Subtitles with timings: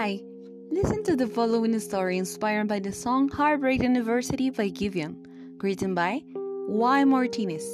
[0.00, 0.22] Hi,
[0.70, 5.16] listen to the following story inspired by the song Heartbreak University by Givian,
[5.60, 6.22] written by
[6.68, 7.02] Y.
[7.02, 7.66] Martinez.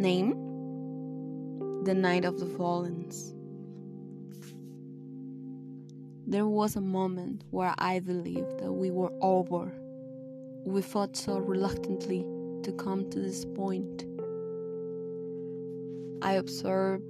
[0.00, 0.30] Name
[1.84, 3.34] The Night of the Fallens.
[6.26, 9.70] There was a moment where I believed that we were over.
[10.64, 12.24] We fought so reluctantly
[12.62, 14.06] to come to this point.
[16.22, 17.04] I observed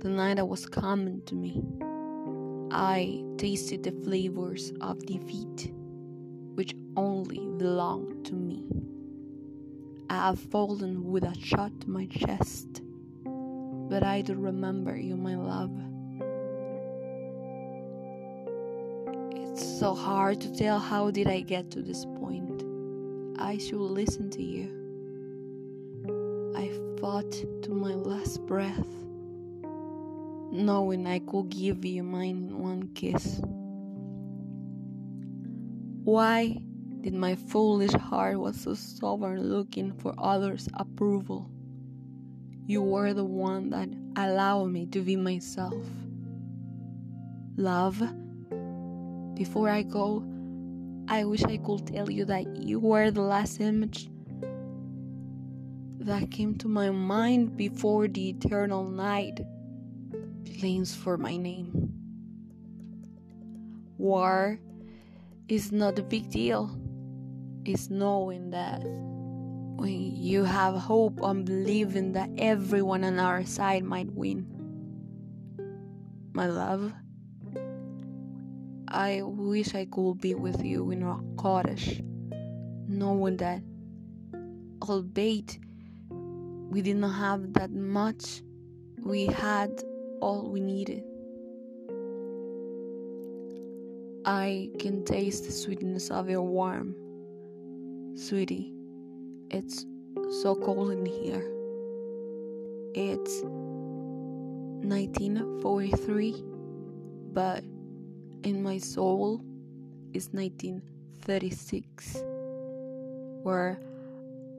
[0.00, 1.62] the night that was coming to me.
[2.76, 5.72] I tasted the flavors of defeat,
[6.56, 8.64] which only belonged to me.
[10.10, 12.82] I have fallen with a shot to my chest,
[13.24, 15.70] but I do remember you, my love.
[19.36, 22.64] It's so hard to tell how did I get to this point.
[23.38, 24.68] I should listen to you.
[26.56, 27.30] I fought
[27.62, 29.03] to my last breath
[30.54, 33.40] knowing I could give you mine in one kiss.
[36.04, 36.62] Why
[37.00, 41.50] did my foolish heart was so stubborn looking for others' approval?
[42.66, 45.74] You were the one that allowed me to be myself.
[47.56, 48.00] Love,
[49.34, 50.24] before I go,
[51.08, 54.08] I wish I could tell you that you were the last image
[55.98, 59.40] that came to my mind before the eternal night
[60.64, 61.92] claims for my name.
[63.98, 64.58] War
[65.46, 66.74] is not a big deal.
[67.66, 74.10] It's knowing that when you have hope and believing that everyone on our side might
[74.14, 74.46] win.
[76.32, 76.94] My love,
[78.88, 82.02] I wish I could be with you in our cottage,
[82.88, 83.60] knowing that,
[84.80, 85.58] albeit
[86.70, 88.42] we did not have that much,
[89.02, 89.70] we had
[90.24, 91.04] all we needed.
[94.24, 96.96] I can taste the sweetness of your warmth.
[98.18, 98.72] Sweetie,
[99.50, 99.84] it's
[100.40, 101.44] so cold in here.
[102.94, 106.42] It's 1943,
[107.34, 107.62] but
[108.44, 109.44] in my soul
[110.14, 112.22] it's 1936,
[113.42, 113.78] where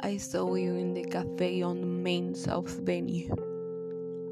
[0.00, 3.53] I saw you in the cafe on the main South Venue.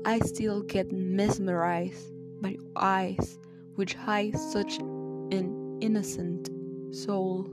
[0.05, 3.39] I still get mesmerized by your eyes,
[3.77, 6.51] which hide such an innocent
[6.93, 7.49] soul.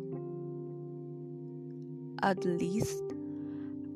[2.24, 3.04] At least,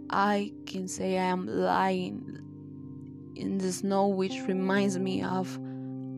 [0.10, 2.40] I can say I am lying
[3.36, 5.60] in the snow, which reminds me of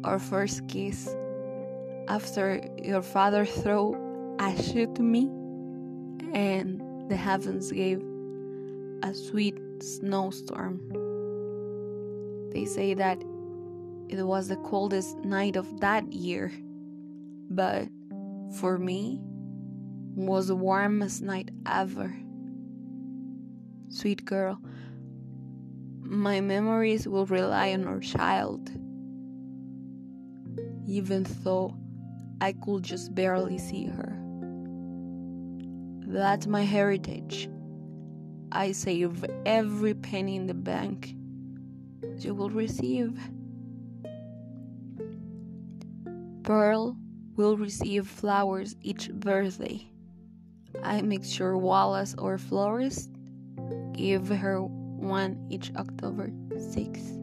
[0.03, 1.15] our first kiss
[2.09, 3.95] after your father threw
[4.39, 5.23] a shoe to me
[6.33, 8.03] and the heavens gave
[9.03, 11.04] a sweet snowstorm.
[12.55, 13.21] They say that
[14.07, 16.53] it was the coldest night of that year,
[17.49, 17.89] but
[18.61, 19.19] for me,
[20.15, 22.15] was the warmest night ever.
[23.89, 24.61] Sweet girl,
[25.99, 28.69] my memories will rely on our child,
[30.87, 31.75] even though
[32.39, 34.17] I could just barely see her.
[36.07, 37.49] That's my heritage.
[38.53, 41.15] I save every penny in the bank
[42.19, 43.19] you will receive.
[46.43, 46.97] Pearl
[47.35, 49.87] will receive flowers each birthday.
[50.83, 53.09] I make sure Wallace or florist
[53.93, 57.21] give her one each October 6th.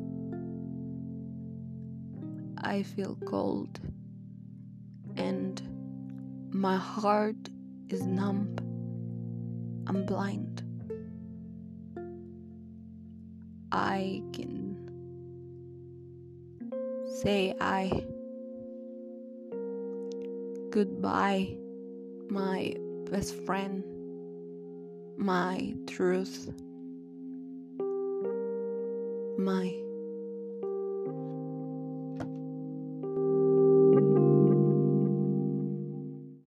[2.59, 3.81] I feel cold
[5.16, 5.61] and
[6.53, 7.49] my heart
[7.88, 8.56] is numb.
[9.87, 10.62] I'm blind.
[13.72, 14.62] I can
[17.22, 18.03] say I
[20.71, 21.56] goodbye,
[22.28, 22.75] my
[23.10, 23.84] best friend,
[25.16, 26.50] my truth,
[29.38, 29.81] my